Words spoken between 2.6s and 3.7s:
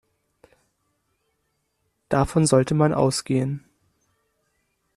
man ausgehen.